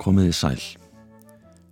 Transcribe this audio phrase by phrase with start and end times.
[0.00, 0.60] Komiði sæl.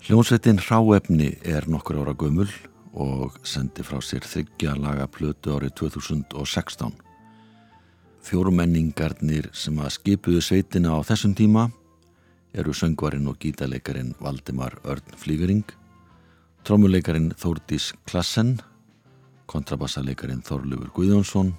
[0.04, 2.48] Hljónsveitin Hráefni er nokkur ára gömul
[2.96, 6.92] og sendi frá sér þryggja laga plötu árið 2016.
[8.24, 11.68] Fjórumenningarnir sem að skipuðu sveitina á þessum tíma
[12.54, 15.64] eru söngvarinn og gítaleikarin Valdimar Örn Flígering,
[16.64, 18.58] trómuleikarin Þórdís Klassen,
[19.48, 21.54] kontrabassaleikarin Þorlufur Guðjónsson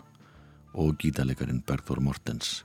[0.73, 2.63] og gítaleikarin Bergþór Mortens.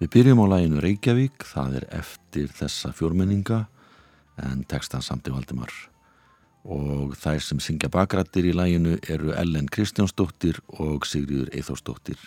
[0.00, 3.64] Við byrjum á læginu Reykjavík, það er eftir þessa fjórmenninga
[4.44, 5.72] en textan samt í Valdimar.
[6.66, 12.18] Og þær sem syngja bakrættir í læginu eru Ellen Kristjánsdóttir og Sigriður Eithórsdóttir.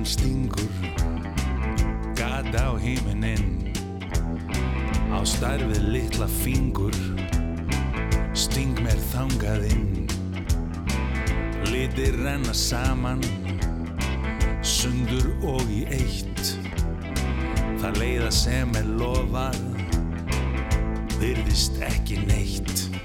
[0.00, 0.70] Stjarnan stingur
[2.16, 3.72] gata á hímininn
[5.12, 6.94] á starfið litla fingur
[8.32, 10.08] sting mér þangaðinn
[11.68, 13.20] litir renna saman
[14.62, 16.56] sundur og í eitt.
[17.80, 19.60] Það leiða sem er lofað
[21.20, 22.99] virðist ekki neitt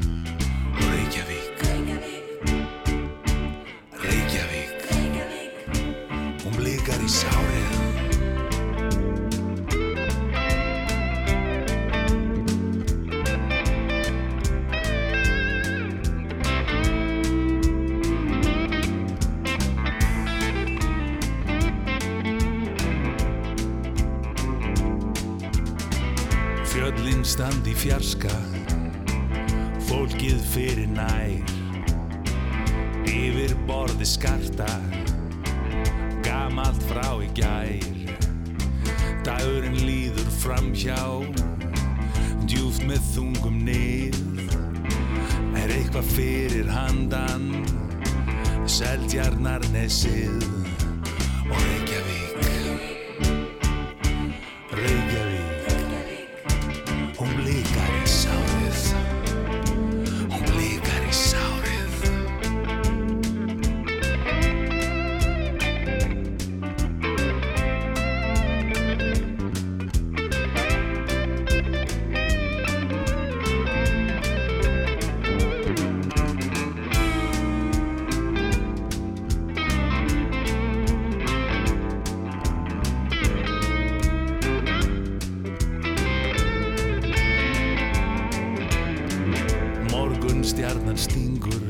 [90.45, 91.63] stjarnan stingur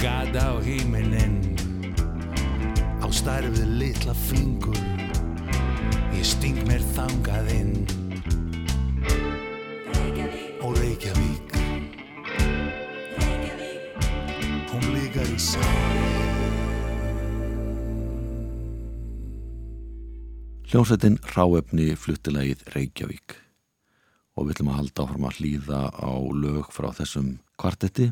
[0.00, 1.40] Gata á hímininn
[3.04, 4.80] Á starfið litla fingur
[6.16, 7.74] Ég sting mér þangað inn.
[10.64, 11.52] Og Reykjavík.
[14.72, 16.14] Hún líkar í sárið
[20.66, 23.42] Hljónsveitin Hráefni fluttilegið Reykjavík
[24.36, 27.30] og við ætlum að halda áfram að hlýða á lög frá þessum
[27.60, 28.10] kvartetti.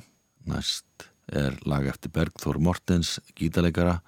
[0.49, 4.01] Næst er lag eftir Bergþór Mortens, gítaleikara.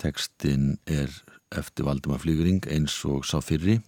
[0.00, 1.12] Tekstinn er
[1.52, 3.78] eftir Valdimar Flýgring eins og sá fyrri.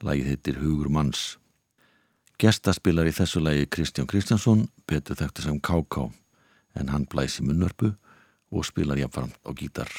[0.00, 1.36] Lagið heitir Hugur manns.
[2.40, 6.08] Gestaspilar í þessu lagi Kristján Kristjánsson, betur þekktu sem K.K.
[6.80, 7.92] en hann blæs í munnörpu
[8.50, 9.92] og spilar jafnframt á gítar.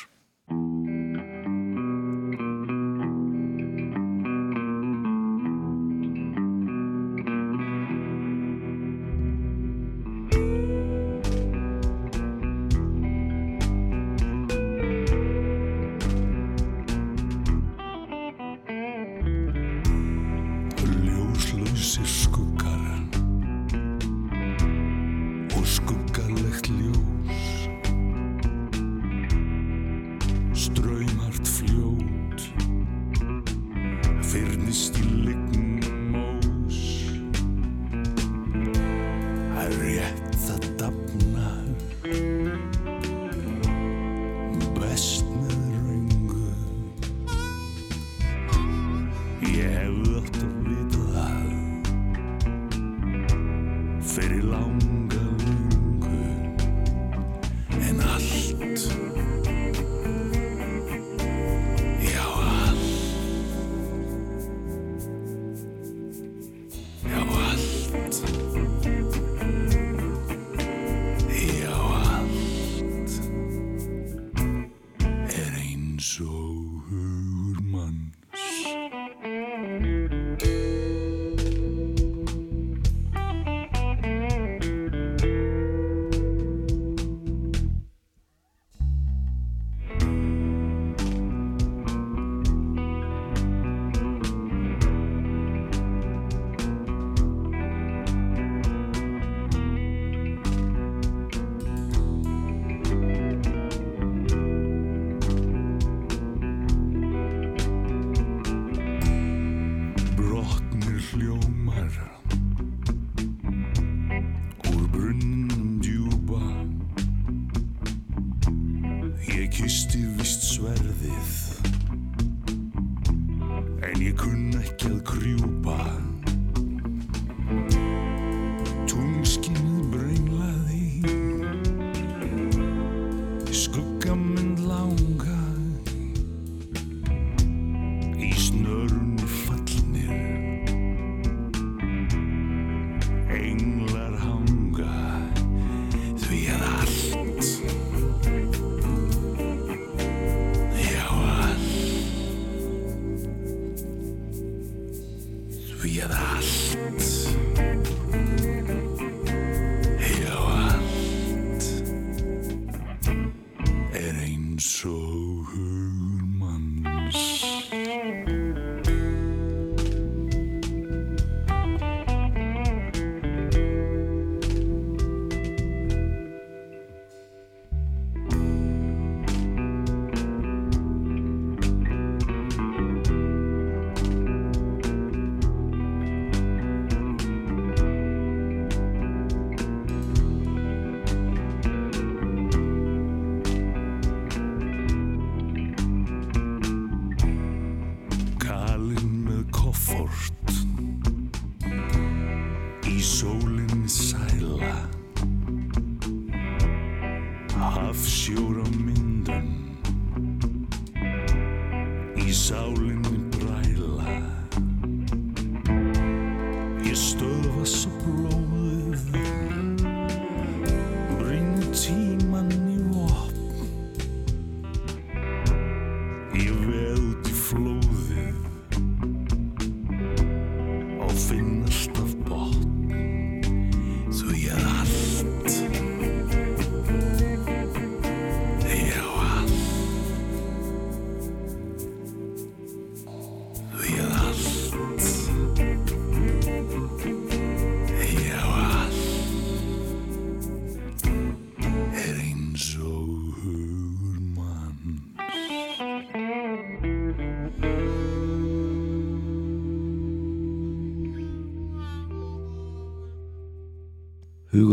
[217.01, 218.20] Ég stöðva svo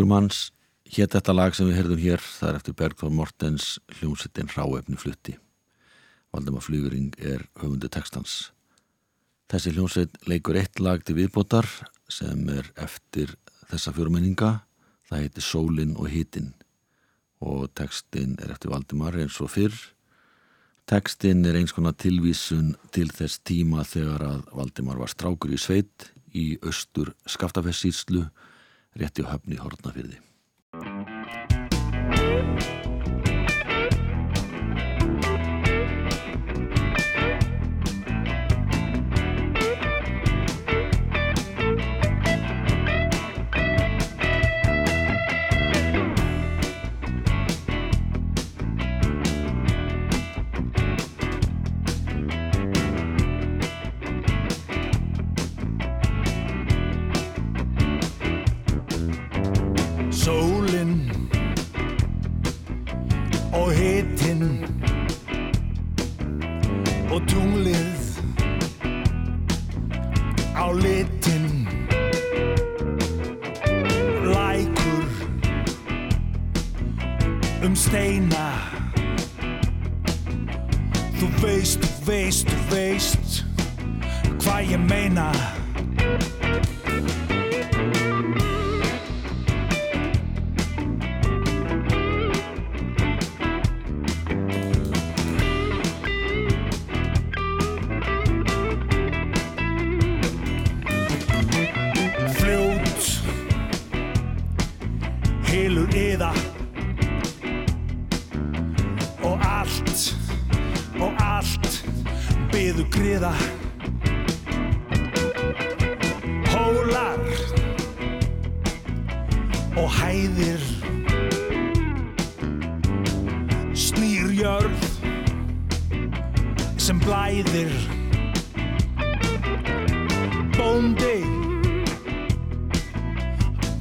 [0.08, 0.48] manns
[0.88, 3.66] hétt þetta lag sem við heyrðum hér það er eftir Bergþór Mortens
[3.98, 5.34] hljómsveitin Ráefni flutti.
[6.32, 8.52] Valdemar Flugurinn er höfundu textans.
[9.48, 11.68] Þessi hljómsveit leikur eitt lag til viðbótar
[12.12, 13.34] sem er eftir
[13.70, 14.58] þessa fjórmenninga.
[15.08, 16.52] Það heitir Sólin og Hitin
[17.40, 19.76] og textin er eftir Valdimar eins og fyrr.
[20.88, 26.10] Textin er eins konar tilvísun til þess tíma þegar að Valdimar var strákur í sveit
[26.36, 28.26] í austur skaftafessíslu
[28.96, 30.18] rétti höfni hortnafyrði.
[30.18, 30.27] Sólin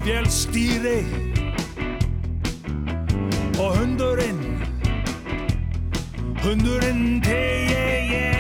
[0.08, 1.04] vélstýri
[3.60, 4.40] og hundurinn
[6.44, 8.37] hundurinn tegi yeah,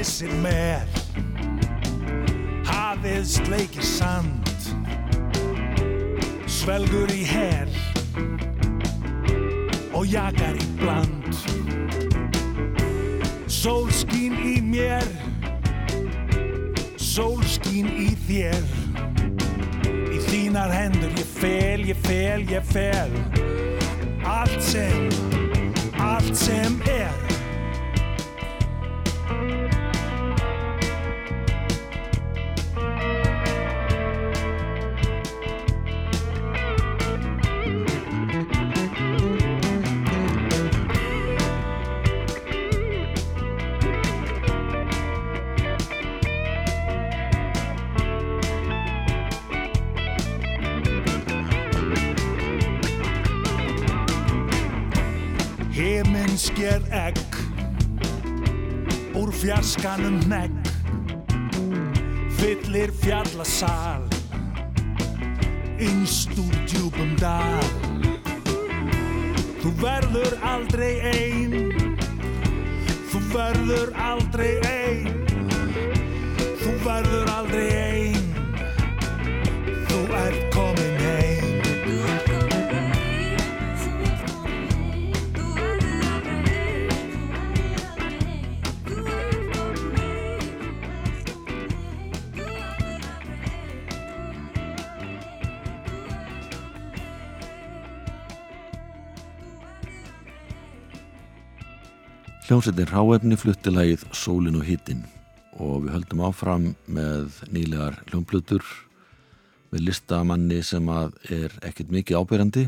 [0.00, 0.86] Kissir mer
[2.64, 4.48] Hafið sleikir sand.
[6.48, 7.68] Svelgur í her.
[9.92, 11.28] Og jakar í bland.
[13.44, 15.04] Sólskín í mér.
[16.96, 18.72] Sólskín í þér.
[20.16, 23.18] Í þínar hendur ég fel, ég fel, ég fel.
[24.24, 25.10] Allt sem,
[26.00, 27.29] allt sem er
[56.40, 57.16] Himinsker egg
[59.14, 60.68] Úr fjarskanum negg
[62.38, 64.06] Fyllir fjallasal
[65.80, 67.64] Innst úr djúpum dal.
[69.60, 71.54] Þú verður aldrei ein.
[73.08, 75.24] Þú verður aldrei ein.
[76.60, 78.30] Þú verður aldrei ein.
[79.88, 80.49] Þú ert
[102.50, 105.04] Hljómsveitin Ráefni flutti lagið Sólin og Hittin
[105.62, 108.64] og við höldum áfram með nýlegar hljómplutur
[109.70, 112.64] með listamanni sem að er ekkert mikið ábyrjandi.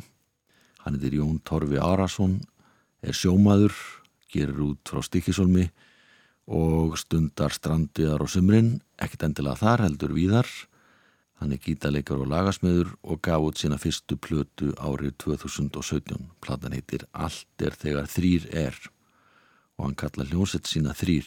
[0.85, 2.39] Hann heitir Jón Torfi Arason,
[3.03, 3.75] er sjómaður,
[4.31, 5.67] gerir út frá Stikisólmi
[6.47, 10.47] og stundar strandiðar og sumrin, ekkert endilega þar heldur víðar.
[11.43, 16.29] Hann er gítaleikar og lagasmiður og gaf út sína fyrstu plötu árið 2017.
[16.39, 18.85] Platan heitir Allt er þegar þrýr er
[19.83, 21.27] og hann kalla hljómsett sína þrýr.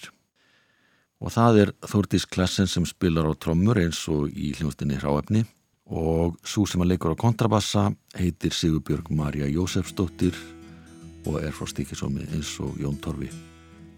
[1.19, 5.43] Og það er Þórdís Klassen sem spilar á trommur eins og í hljómstinni Ráefni
[5.85, 10.37] og svo sem að leikur á kontrabassa heitir Sigurbjörg Marja Jósefsdóttir
[11.25, 13.29] og er frá stíkisómi eins og Jón Torfi.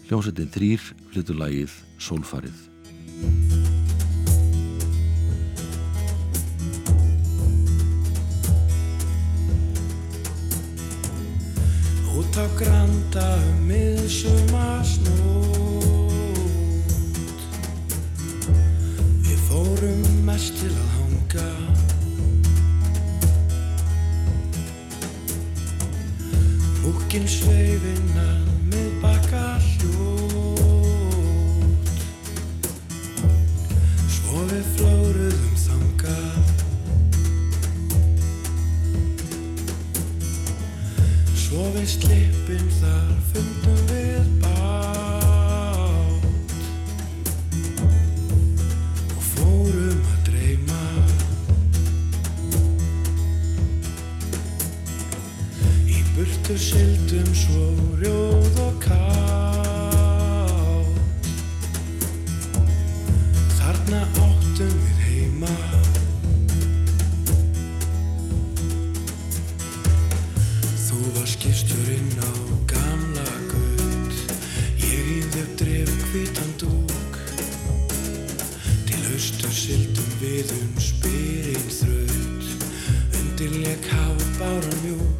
[0.09, 3.56] Hljómsettin þrýr flyttur lagið Sólfarið.
[12.37, 15.57] Á granda um miðsuma snót
[19.25, 21.47] Við fórum mest til að hanga.
[26.83, 30.61] Múkin sveifinn að miðbakka hljót.
[34.13, 35.06] Svo við flóruðum
[41.77, 43.06] við slippin þar
[83.37, 83.75] stille I
[84.39, 85.16] bag dig nu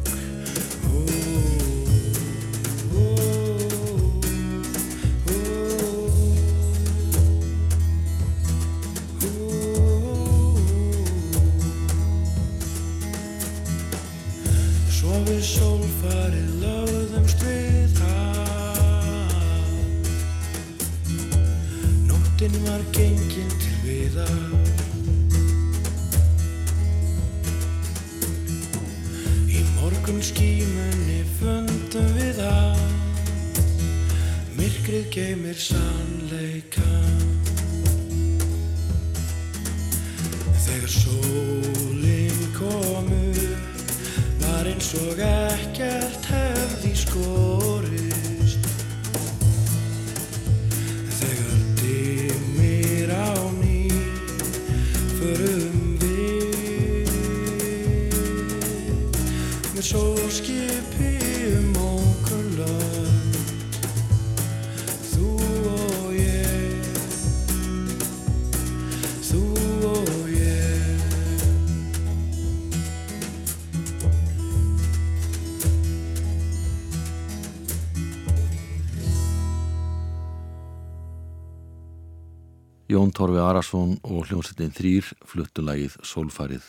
[82.98, 86.64] Jón Torfi Arason og hljómsettin þrýr fluttu lagið Sólfarið.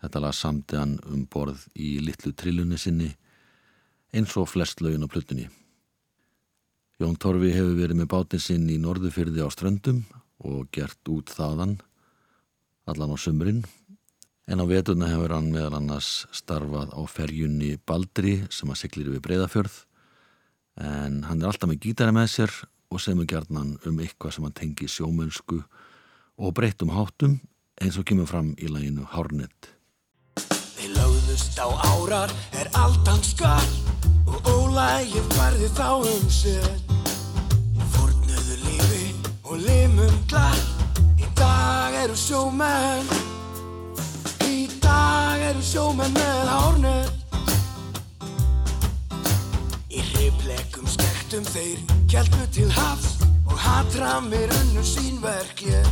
[0.00, 3.10] Þetta lag samti hann um borð í litlu trillunni sinni
[4.16, 5.50] eins og flest lögin á plötunni.
[6.96, 10.00] Jón Torfi hefur verið með bátinn sinn í norðufyrði á ströndum
[10.40, 11.76] og gert út þaðan
[12.88, 13.60] allan á sumrin
[14.48, 19.26] en á veturna hefur hann meðal annars starfað á ferjunni Baldri sem að siglir við
[19.28, 19.82] breyðafjörð
[20.88, 22.62] en hann er alltaf með gítari með sér
[22.94, 25.58] og semur gjarnan um eitthvað sem hann tengi sjómönsku
[26.38, 27.40] og breyttum háttum
[27.82, 29.72] eins og kemur fram í læginu Hárnett.
[30.38, 33.74] Þeir lögðust á árar er allt hans skall
[34.30, 36.70] og ólægir færði þá um sér.
[37.96, 39.04] Fórnuðu lífi
[39.42, 40.70] og limum glatt.
[41.18, 43.06] Í dag eru sjómenn
[44.46, 47.12] Í dag eru sjómenn með hárnett
[49.90, 50.83] Í hrifleikum
[51.34, 55.86] skektum þeir kjælpu til hafs og hatramir unnu sín verk ég.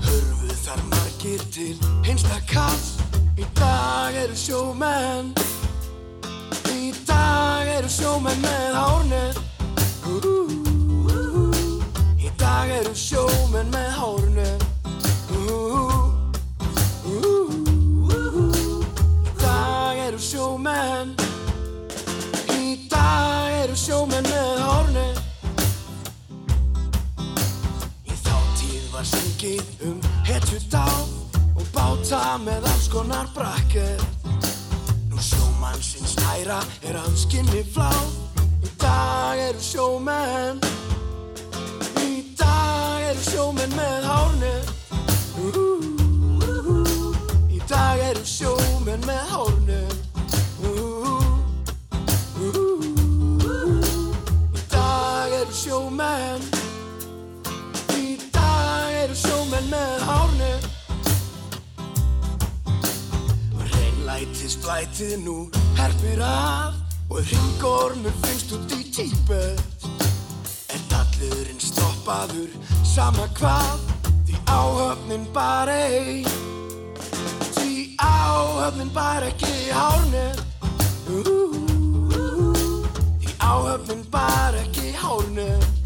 [0.00, 2.80] Hörfu þar margir til hinsta kall
[3.36, 5.34] Í dag eru sjómenn.
[6.72, 9.38] Í dag eru sjómenn með hárnett
[12.16, 14.63] Í dag eru sjómenn með hárnett
[23.74, 25.18] eru sjómenn með hárnett
[28.06, 29.96] Í þá tíð var syngið um
[30.28, 30.86] hetju dá
[31.56, 33.98] og báta með alls konar brakkir.
[35.10, 37.90] Nú sjómannsins æra er hans kynni flá.
[38.62, 40.62] Í dag eru sjómenn.
[41.98, 44.68] Í dag eru sjómenn með hárnett
[47.50, 49.53] Í dag eru sjómenn með hárnett
[64.64, 65.36] blætið nú
[65.76, 66.80] herpir að
[67.12, 69.60] Og hringormur finnst út í típet
[70.72, 72.54] Er dallurinn stoppaður
[72.88, 73.84] sama hvað
[74.24, 76.24] Því áhöfnin bara ein
[77.52, 80.40] Því áhöfnin bara ekki hárnett
[83.20, 85.83] Því áhöfnin bara ekki hárnett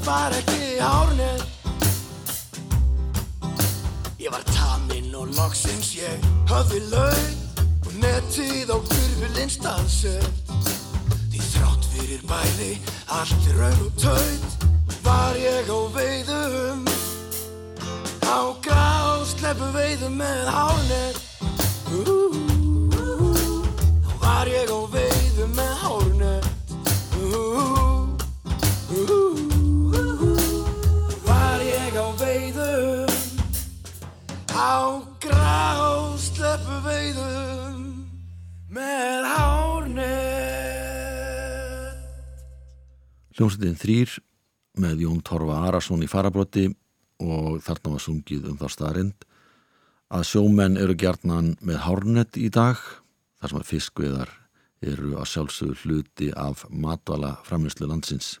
[0.00, 1.46] áhöfnin bara ekki hárnett
[4.18, 7.34] Ég var taminn og loksins ég höfði laug
[7.86, 10.50] Og netið á kurvulinn staðsett
[11.30, 14.44] Því þrátt fyrir bæði allt er raun og taut
[15.02, 16.84] Var ég á veiðum.
[18.28, 21.18] Á grásleppu veiðum með hárnett
[21.90, 21.96] Þá
[24.20, 26.09] var ég á veiðum með hárnett
[34.70, 37.78] Á grásleppu veiðum
[38.70, 40.04] með hárnett
[43.34, 44.12] Hljómsveitin þrýr
[44.78, 46.68] með Jón Torfa Arason í farabrotti
[47.18, 49.26] og þarna var sungið um þá staðrind
[50.14, 52.78] að sjómenn eru gjarnan með hárnett í dag
[53.42, 54.30] þar sem að fiskveðar
[54.86, 58.38] eru að sjálfsögur hluti af matvala framlýslu landsins.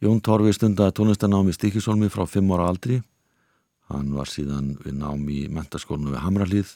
[0.00, 3.02] Jón Torfi stundaði tónlistanámi Stíkisólmi frá 5 ára aldri.
[3.88, 6.74] Hann var síðan við námi í mentaskólinu við Hamralíð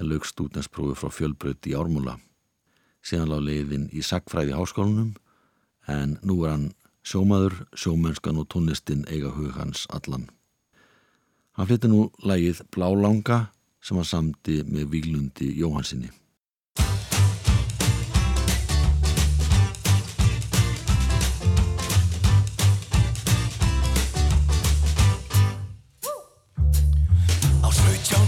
[0.00, 2.16] en lög stúdensprófi frá fjölbröð í Ármúla.
[3.04, 5.14] Síðan lág leiðin í sagfræði háskólanum
[5.90, 6.68] en nú er hann
[7.04, 10.28] sjómaður, sjómennskan og tónlistin eiga hug hans allan.
[11.56, 13.50] Hann flytti nú lægið Blálanga
[13.84, 16.12] sem var samdi með Víglundi Jóhansinni.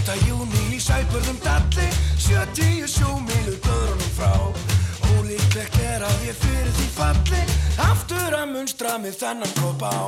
[0.03, 0.27] 17.
[0.27, 1.85] júni í sæbörðum dalli
[2.19, 4.33] 77 milu döðrunum frá
[5.15, 7.43] Ólíklegt er að ég fyrir því falli
[7.85, 9.99] Aftur að munstra með þennan kopp á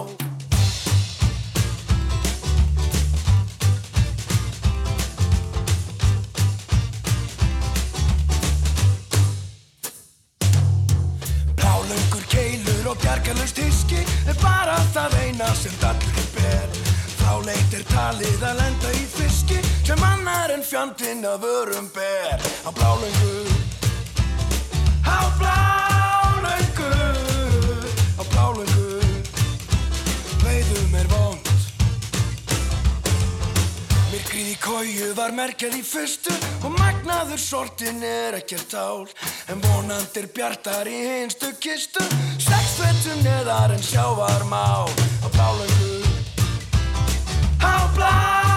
[12.36, 16.81] keilur og bjargalust hiski er bara það eina sem dallurinn ber
[17.15, 22.41] Fráleit er talið að lenda í fiski sem annar en fjandinn að vörum ber.
[22.65, 23.34] Á blálöngu.
[25.06, 26.89] Á blálöngu.
[28.17, 28.88] Á blálöngu.
[30.41, 31.52] Veiðum er vond.
[34.10, 36.34] Myrkrið í kóju var merkjað í fyrstu
[36.65, 39.06] og magnaður sortin er ekkert ál
[39.52, 42.02] en vonandir bjartar í hinstu kistu
[42.41, 45.93] sex vettum neðar en sjávar má á blálöngu.
[47.62, 48.54] Á blálöngu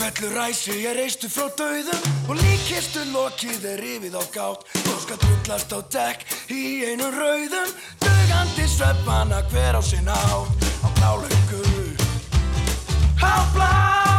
[0.00, 4.64] Kvellu ræsi ég reistu frá dauðum og líkistu lokið er rifið á gátt.
[4.88, 6.24] Og skal drullast á dekk
[6.56, 11.60] í einu rauðum dugandi sveppana hver á sinn átt á blálöngu
[13.20, 14.09] á blálöngu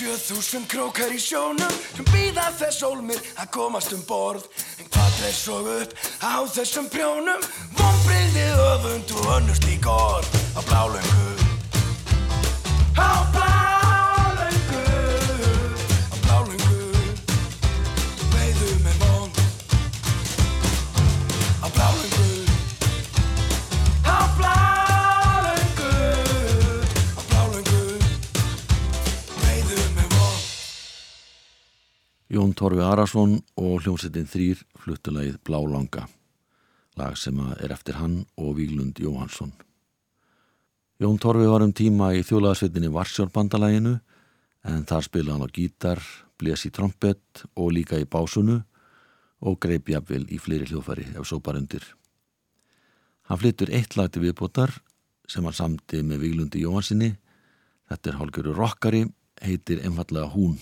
[0.00, 4.46] 27.000 krókar í sjónum sem býða þess ólmir að komast um borð.
[4.80, 5.92] En hvað dreif svo upp
[6.24, 7.44] á þessum prjónum?
[7.76, 9.28] Vonbreyði öfund og
[9.92, 11.30] orð á blálöngu.
[12.96, 13.49] Á blálöngu
[32.60, 36.02] Torfi Arason og hljómsettin þrýr fluttulegið Blálanga,
[37.00, 39.54] lag sem er eftir hann og Víglund Jóhansson.
[41.00, 43.94] Jón Torfi var um tíma í þjólaðsveitinni Varsjórbandalæginu
[44.68, 46.02] en þar spilaði hann á gítar,
[46.36, 48.58] bles í trompet og líka í básunu
[49.40, 51.86] og greip jafnvel í fleiri hljófari ef bara undir.
[53.24, 54.74] Hann flyttur eitt lag til viðbótar
[55.24, 57.14] sem hann samti með Víglundi Jóhansinni.
[57.88, 59.06] Þetta er hálgjöru rockari,
[59.40, 60.60] heitir einfallega Hún.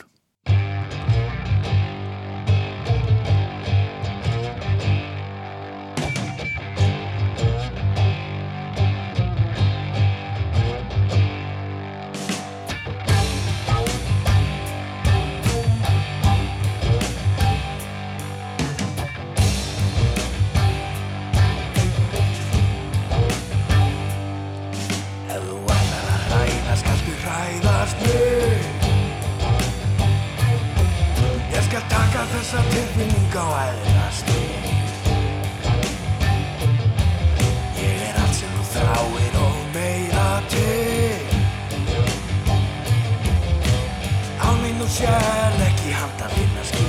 [32.48, 34.30] Þessa tilfinning á æðrast
[37.76, 41.28] Ég er allt sem þú þráir og meira til
[44.40, 46.87] Á mín og sjálf ekki handa þinna skil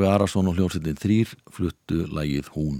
[0.00, 2.76] Torfi Arason og hljómsveitin þrýr fluttu lægið Hún.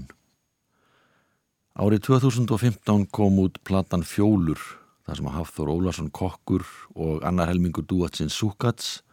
[1.77, 4.57] Árið 2015 kom út platan Fjólur,
[5.05, 9.03] þar sem að Hafþór Ólarsson kokkur og annar helmingur dúatsins Súkats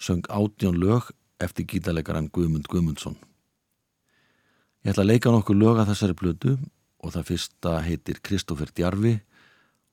[0.00, 3.20] söng átjón lög eftir gítarleikaran Guðmund Guðmundsson.
[4.80, 6.56] Ég ætla að leika nokkur lög að þessari blödu
[7.04, 9.18] og það fyrsta heitir Kristófer Djarfi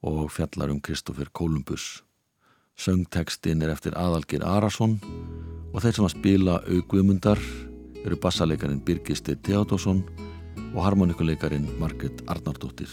[0.07, 1.99] og fjallar um Kristófer Kolumbus.
[2.79, 5.01] Söngtekstin er eftir Adalgir Arason
[5.71, 7.39] og þeir sem að spila augvumundar
[8.05, 10.03] eru bassalegarin Birgisti Theodosson
[10.71, 12.89] og harmonikuleikarin Margret Arnardóttir.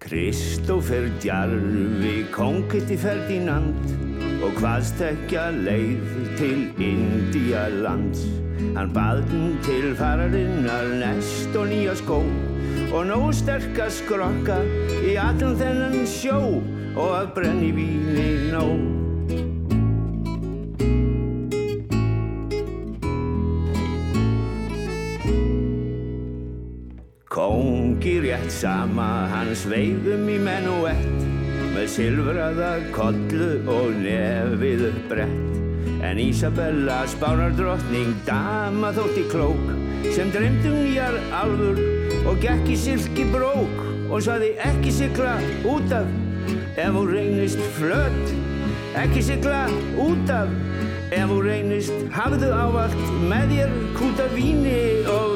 [0.00, 3.90] Kristófer Djarvi kongitti Ferdinand
[4.40, 8.22] og hvaðst ekki að leið til Indialands.
[8.76, 12.22] Hann baðn til fararinnar nest og nýja skó
[12.90, 14.56] og nóg sterk að skrokka
[15.04, 16.40] í allan þennan sjó
[16.96, 18.89] og að brenni víni nóg.
[28.50, 31.22] Sama hans veifum í menuett
[31.70, 39.70] með silfraða kollu og nefið upp brett en Ísabella spánar drottning dama þótti klók
[40.16, 41.78] sem dreymdum nýjar alfur
[42.26, 45.36] og gekk í silki brók og saði ekki sigla
[45.70, 46.10] út af
[46.74, 48.34] ef hún reynist flött
[48.98, 49.66] ekki sigla
[50.02, 50.50] út af
[51.14, 52.98] ef hún reynist hafðu ávalt
[53.30, 55.30] með þér kúta víni og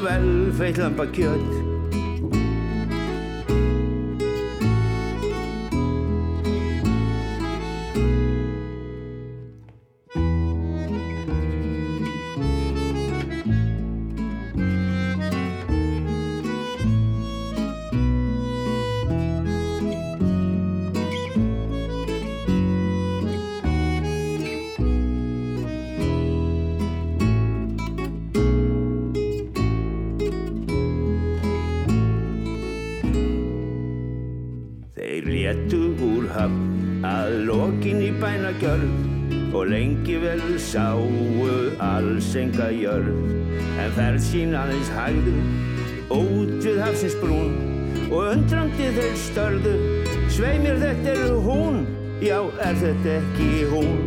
[36.34, 38.52] vel feillamba
[40.04, 41.06] kjött sáu
[41.78, 43.14] alls enga jörð.
[43.78, 45.34] En ferð sín aðeins hægðu
[46.14, 47.54] út við hafsins brún
[48.10, 49.74] og undrandi þeir störðu
[50.28, 51.86] svei mér þetta er hún.
[52.22, 54.02] Já er þetta ekki hún?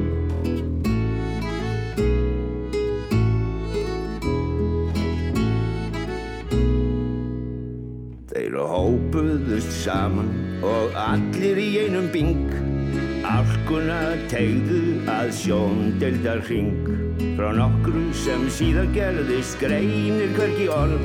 [8.32, 12.50] Þeir hópuðust saman og allir í einum bing.
[13.28, 16.88] Alkuna tegðu að sjóndeldar hring.
[17.38, 21.04] Frá nokkru sem síðan gerðist greinir hverki orð.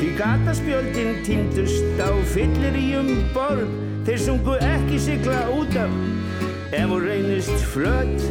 [0.00, 3.68] Því gataspjöldin týndust á fyllir í um borð.
[4.08, 5.92] Þeir sungu ekki sigla út af.
[6.70, 8.30] Ef hún reynist flött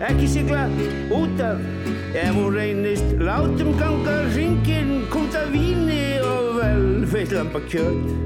[0.00, 0.66] Ekki sigla
[1.10, 1.60] út af.
[2.14, 8.25] Ef hún reynist látum ganga hringin Kúta víni og vel feillamba kjött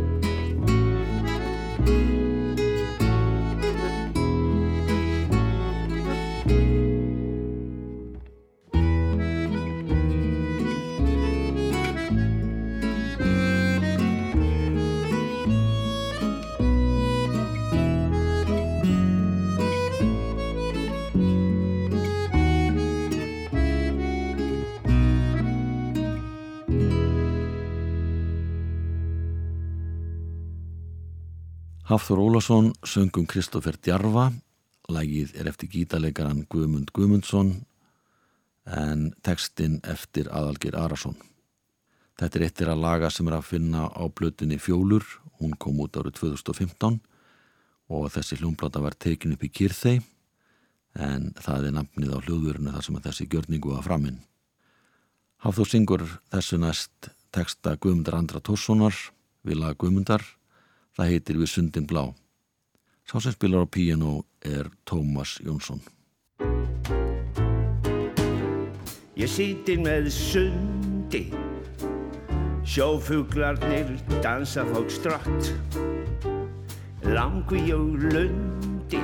[31.91, 34.29] Hafþór Ólason söngum Kristófer Djarfa,
[34.95, 37.51] lægið er eftir gítalegaran Guðmund Guðmundsson
[38.79, 41.19] en textin eftir Adalgir Arason.
[42.15, 45.03] Þetta er eittir að laga sem er að finna á blötinni Fjólur,
[45.43, 47.03] hún kom út árið 2015
[47.91, 49.99] og þessi hljómblata var tekin upp í Kyrþei
[50.95, 54.23] en það er nafnið á hljóðurinu þar sem þessi gjörningu var framinn.
[55.43, 58.95] Hafþór syngur þessu næst texta Guðmundar Andra Tórssonar,
[59.43, 60.37] Vila Guðmundar
[60.97, 62.05] Það heitir Við sundin blá.
[63.07, 65.81] Sá sem spilar á piano er Tómas Jónsson.
[69.21, 71.27] Ég sýtir með sundi
[72.65, 73.91] Sjófuglarnir
[74.25, 75.51] dansa fólk strátt
[77.05, 79.03] Langvi og lundi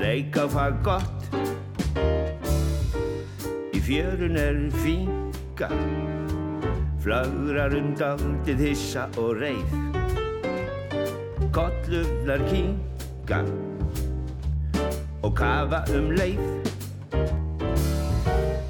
[0.00, 1.28] Leika fag gott
[3.70, 5.70] Í fjörun er finga
[7.02, 9.74] Flagrar undaldið hissa og reið.
[11.54, 13.42] Kollurnar kinga
[15.22, 16.42] Og kafa um leið.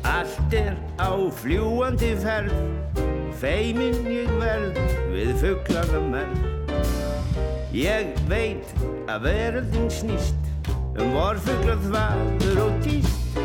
[0.08, 2.54] Allt er á fljúandi ferð
[3.38, 4.78] Feiminn ég verð
[5.12, 6.36] við fugglarna menn.
[7.76, 10.48] Ég veit að verðin snýst
[10.98, 13.38] Um vorfugglar þvaður og týst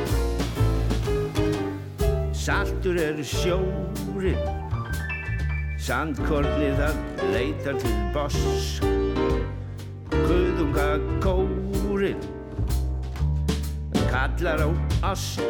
[2.44, 4.63] Saltur er sjórin
[5.84, 8.38] Sandkornið það leitar til boss.
[10.14, 10.86] Guðunga
[11.26, 12.22] kórin
[14.08, 14.70] Kallar á
[15.12, 15.42] oss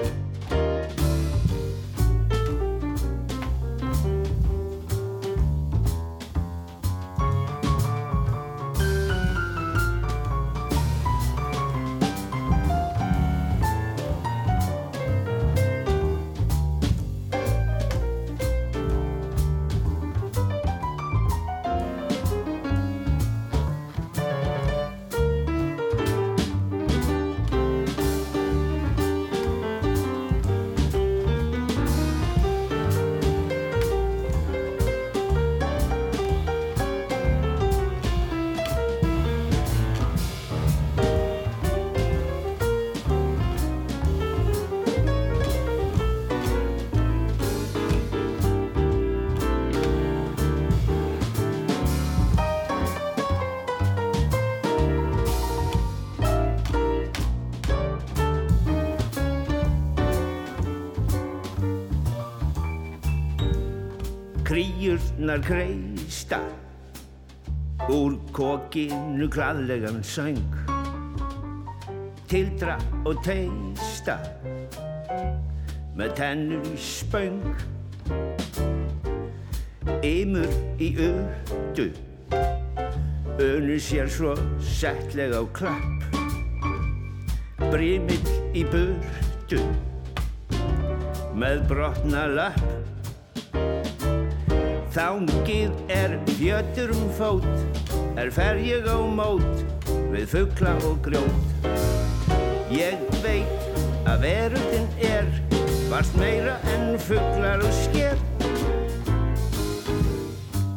[65.33, 66.39] kríurnar kreista
[67.89, 70.37] úr kokinu gladlegan söng.
[72.27, 74.17] Tildra og teista.
[75.95, 77.41] Með tennur í spöng.
[80.03, 81.89] Ymur í ödu
[83.39, 86.03] önu sér svo settlega á klapp.
[87.71, 89.63] Brímill í burdu
[91.33, 92.72] með brotna lapp
[94.93, 97.45] Þángið er fjötur um fót,
[98.13, 99.63] er fer ég á mót
[100.11, 101.65] við fuggla og grjót.
[102.69, 105.31] Ég veit að verundin er
[105.89, 108.21] varst meira en fugglar og sker.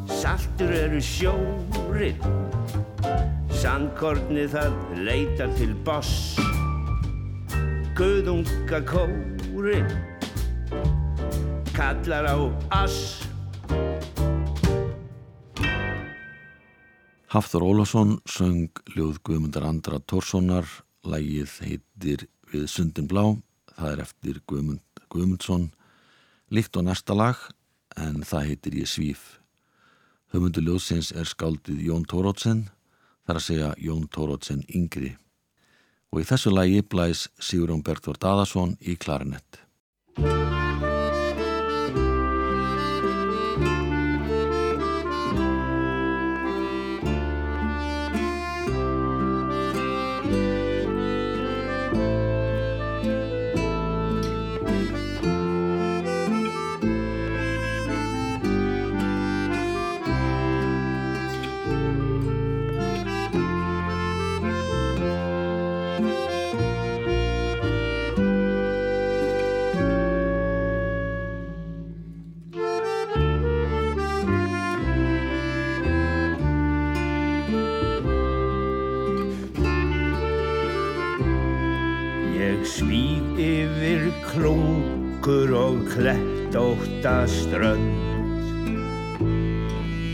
[0.09, 2.25] Saltur eru sjórin,
[3.53, 6.41] sandkorni það leitar til boss.
[8.01, 9.93] Guðunga kórin,
[11.77, 12.37] kallar á
[12.81, 13.26] ass.
[17.27, 20.67] Hafþór Ólafsson söng ljóð Guðmundar Andra Tórssonar,
[21.03, 23.35] lægið heitir Við sundin blá,
[23.75, 25.65] það er eftir Guðmund Guðmundsson,
[26.55, 27.41] líkt og næsta lag
[27.99, 29.25] en það heitir Ég svíf.
[30.31, 32.69] Höfundu ljóðsins er skáldið Jón Tórótsen,
[33.27, 35.17] þar að segja Jón Tórótsen yngri.
[36.15, 39.67] Og í þessu lægi blæs Sigurjón Bergþór Daðarsson í klarinett.
[85.97, 88.07] Klettóta strönd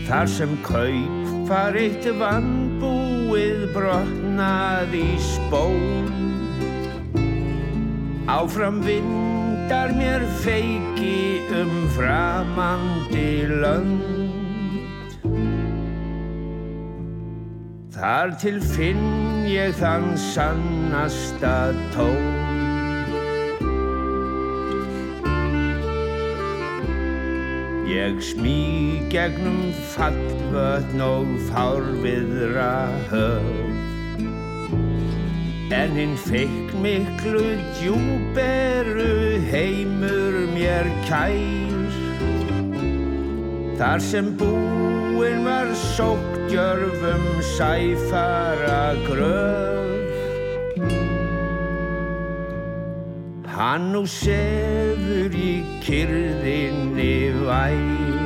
[0.03, 6.11] Þar sem kaup far eitt vannbúið brotnað í spón.
[8.29, 15.17] Áfram vindar mér feiki um framandi lönd.
[17.95, 21.57] Þar til finn ég þann sannasta
[21.95, 22.32] tón
[27.93, 34.63] Ég smí gegnum fallvötn og fárviðra höf.
[35.77, 37.43] En hinn fekk miklu
[37.77, 41.93] djúberu heimur mér kær.
[43.77, 49.72] Þar sem búinn var sóktjörfum sæfara gröf
[53.53, 55.51] Hann nú sefur í
[55.85, 58.22] kyrðinni vær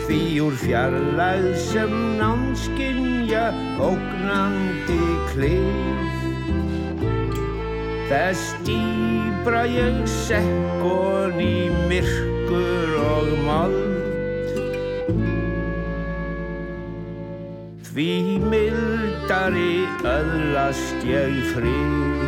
[0.04, 3.46] Því úr fjarlæð sem námskinja
[3.80, 5.00] ógnandi
[5.30, 6.12] klið.
[8.10, 11.56] Þess dýbra ég sekkon í
[11.88, 13.82] myrkur og mold.
[17.88, 18.12] Því
[18.44, 22.25] mildari öðlast ég frið.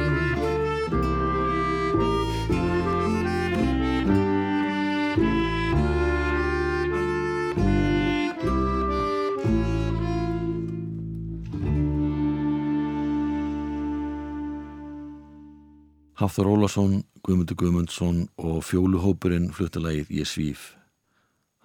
[16.38, 16.92] Hafþór Ólason,
[17.26, 20.68] Guðmundur Guðmundsson og fjóluhópurinn fluttalagið Ég svíf.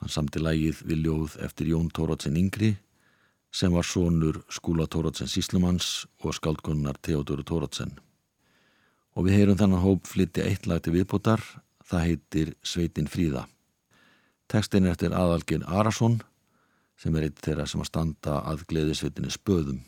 [0.02, 2.72] Hann samti lagið við ljóð eftir Jón Tóratsen Yngri
[3.54, 7.94] sem var sonur skúla Tóratsen Síslumanns og skaldgunnar Theodóru Tóratsen.
[9.14, 11.46] Og við heyrum þannig hóp flytti eitt lag til viðbútar,
[11.86, 13.46] það heitir Sveitin Fríða.
[14.50, 16.24] Tekstin er eftir aðalgin Arason
[16.98, 19.84] sem er eitt þeirra sem að standa að gleðisveitinni spöðum.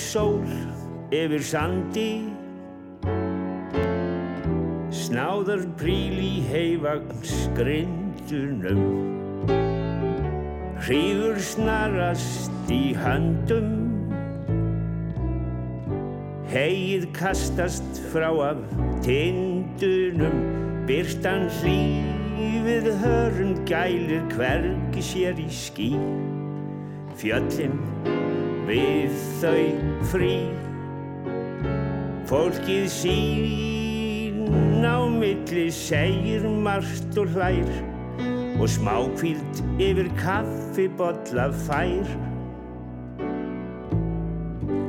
[0.00, 0.48] Sól
[1.12, 2.10] yfir sandi.
[4.90, 8.84] Snáðar príl í heifagn skrindunum
[10.80, 13.74] Hrífur snarast í höndum.
[16.48, 18.62] Heið kastast frá af
[19.04, 20.40] tindunum.
[20.88, 25.92] Byrtan hlýfið hörn gælir hvergi sér í ský.
[27.20, 27.76] Fjöllin
[28.70, 29.62] við þau
[30.12, 30.34] frí.
[32.30, 37.72] Fólkið sín á milli segir margt og hlær
[38.60, 42.06] og smákvíld yfir kaffibotla fær.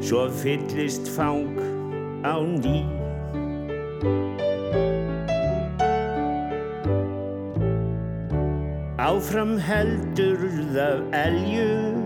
[0.02, 1.58] Svo fyllist fang
[2.22, 2.84] á ný.
[9.02, 12.01] Áfram heldur það elju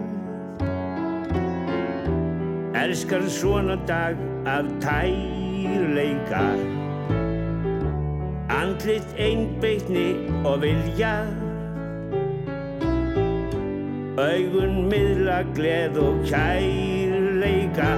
[2.85, 4.15] Elskar svona dag
[4.45, 6.45] af tærleika
[8.49, 11.15] Andlit einbeitni og vilja.
[14.21, 17.89] Augun miðla gleð og kærleika.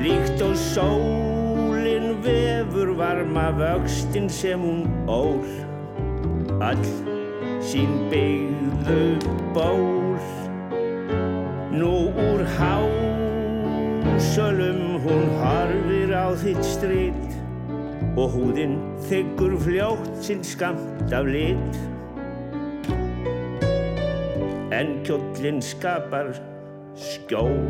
[0.00, 5.44] Líkt og sólin vefur varma vöxtin sem hún ól.
[6.62, 6.86] All
[7.60, 9.20] sín byggðu
[9.52, 10.16] ból.
[11.76, 12.79] Nú úr há
[14.20, 17.32] Sölum hún harfir á þitt strit
[18.20, 18.76] og húðinn
[19.08, 21.78] þeggur fljótt sinn skamt af lit.
[24.76, 26.34] En kjóllinn skapar
[27.00, 27.64] skjól.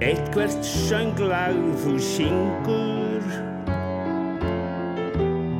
[0.00, 3.30] Eitthvert sönglag þú syngur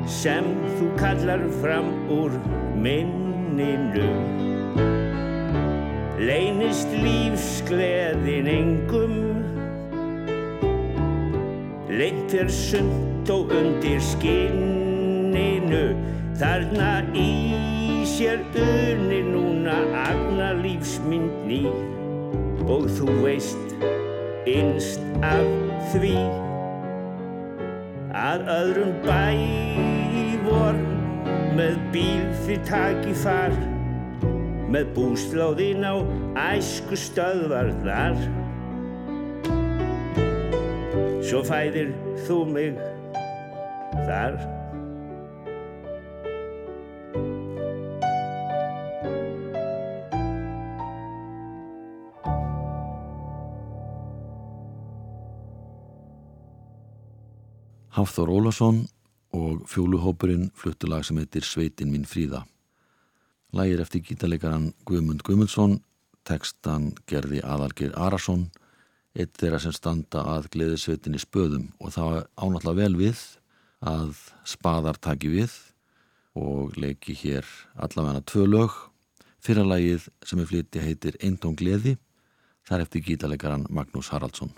[0.09, 2.35] sem þú kallar fram úr
[3.57, 4.47] minninu
[6.17, 9.17] Leynist lífsgleðin engum.
[11.93, 15.83] Leint er sumt og undir skinninu.
[16.41, 19.77] Þarna í sér unni núna
[20.07, 21.63] agna lífsmynd ný.
[22.65, 23.79] Og þú veist
[24.49, 25.47] innst af
[25.93, 26.17] því
[28.17, 29.25] Að öðrum bæ
[30.49, 30.96] vor
[31.57, 33.55] með bíl þið taki far
[34.73, 35.95] með búslóðin á
[36.53, 38.19] æsku stöðvarnar
[41.27, 41.89] Svo fæðir
[42.23, 42.77] þú mig
[44.07, 44.37] þar.
[57.97, 58.85] Hafþór Ólason
[59.35, 62.45] og fjóluhópurinn fluttulag sem heitir Sveitin mín fríða.
[63.57, 65.81] Lægir eftir gítarleikaran Guðmund Guðmundsson,
[66.27, 68.49] tekstan gerði aðalgir Arason,
[69.17, 73.23] eitt þeirra sem standa að gleðisveitinni spöðum og það ánáttúrulega vel við
[73.87, 74.19] að
[74.49, 75.55] spaðar taki við
[76.37, 77.49] og leiki hér
[77.81, 78.77] allavega tvö lög.
[79.41, 81.97] Fyrra lægið sem er flytti heitir Eintón gleði,
[82.67, 84.51] þar eftir gítarleikaran Magnús Haraldsson.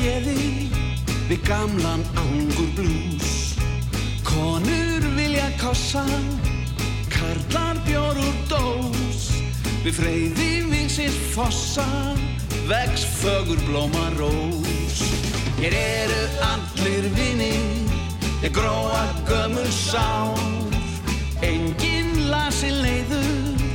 [0.00, 0.70] Geði
[1.28, 3.56] við gamlan angur blús.
[4.24, 6.04] Konur vilja kossa,
[7.12, 9.28] karlar bjór úr dós,
[9.84, 11.86] við freyði vinsir fossa,
[12.70, 15.02] vex fögur blóma rós.
[15.60, 17.90] Hér eru allir vinir,
[18.40, 20.38] ég gróa gömul sár,
[21.44, 23.66] enginn lasi leiður,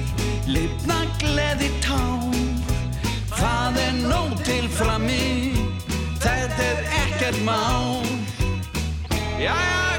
[0.50, 2.34] lifna gleði tán.
[3.36, 5.55] Það er nóg til frammi,
[6.56, 8.02] þetta er ekkert mál.
[9.40, 9.95] Jæja,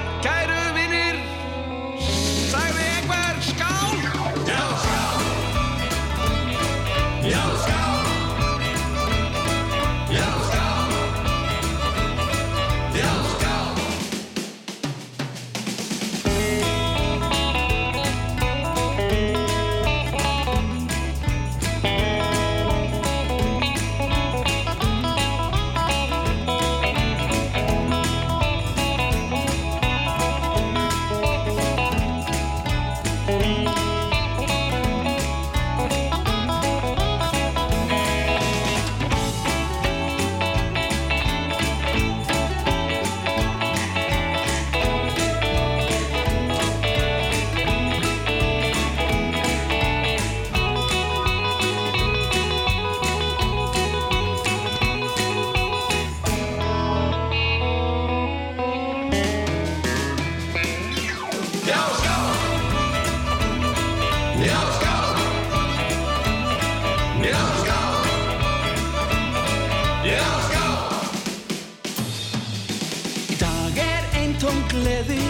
[74.76, 75.22] gleði,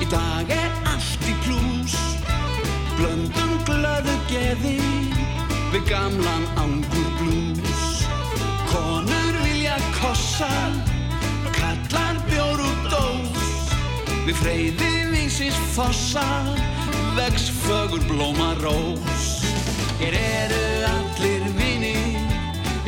[0.00, 1.94] í dag er allt í plús,
[2.96, 4.78] blöndum glöðu geði,
[5.74, 8.04] við gamlan angur blús.
[8.70, 10.50] Konur vilja kossa,
[11.56, 13.72] kallar bjór út dós,
[14.26, 16.24] við freyði vísins fossa,
[17.18, 19.28] vex fögur blóma rós.
[20.00, 22.16] Hér eru allir vinir,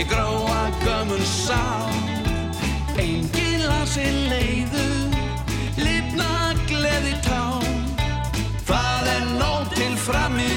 [0.00, 1.60] ég gróa gömul sá,
[2.98, 5.15] engin lasi leiður,
[6.16, 7.64] blotna gleði tán
[8.66, 10.48] Það er nóg til frami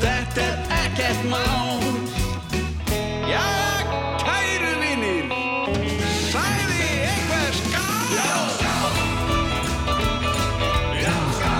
[0.00, 1.82] Þetta er ekkert mán
[3.28, 3.44] Já,
[4.24, 5.28] kæru vinnir
[6.30, 7.84] Sæði eitthvað ská
[8.14, 8.74] Já, ská
[11.02, 11.54] Já, ská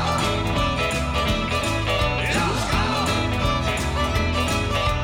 [2.25, 2.85] Já, ská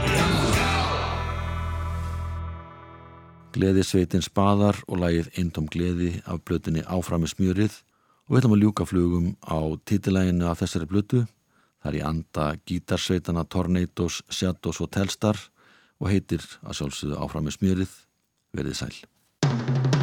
[0.09, 0.73] Já, ská
[3.53, 7.83] Gleði sveitin spaðar og lagið Eindom um gleði af blötunni Áframi smjörið
[8.31, 9.59] og við ætlum að ljúka flugum á
[9.91, 11.25] titilæginu af þessari blötu.
[11.83, 15.41] Það er í anda gítarsveitana Tornadoes, Shadows og Telstar
[15.99, 17.97] og heitir að sjálfsögðu Áfram með smjörið.
[18.55, 20.00] Verðið sæl.